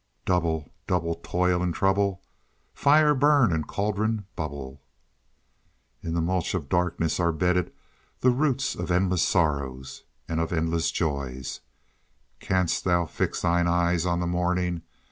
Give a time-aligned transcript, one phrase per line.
[0.25, 2.23] Double, double toil and trouble,
[2.73, 4.81] Fire burn and cauldron bubble.
[6.01, 7.71] In a mulch of darkness are bedded
[8.21, 11.59] the roots of endless sorrows—and of endless joys.
[12.39, 14.81] Canst thou fix thine eye on the morning?